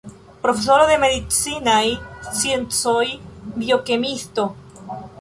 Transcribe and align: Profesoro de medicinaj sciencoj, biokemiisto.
Profesoro 0.45 0.87
de 0.91 0.95
medicinaj 1.03 1.83
sciencoj, 2.31 3.05
biokemiisto. 3.63 4.53